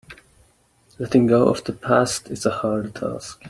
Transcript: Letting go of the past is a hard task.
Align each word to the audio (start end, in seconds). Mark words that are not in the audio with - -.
Letting 0.97 1.27
go 1.27 1.47
of 1.47 1.63
the 1.63 1.73
past 1.73 2.31
is 2.31 2.47
a 2.47 2.49
hard 2.49 2.95
task. 2.95 3.39